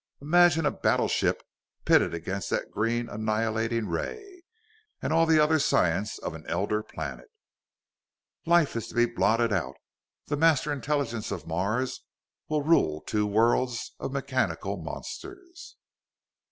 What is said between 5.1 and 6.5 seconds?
all the other science of an